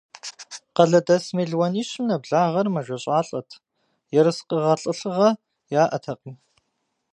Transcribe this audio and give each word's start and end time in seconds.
Къалэдэс 0.75 1.25
мелуанищым 1.37 2.03
нэблагъэр 2.09 2.67
мэжэщӀалӀэт, 2.73 3.49
ерыскъы 4.19 4.57
гъэтӀылъыгъэ 4.63 5.29
яӀэтэкъым. 5.81 6.35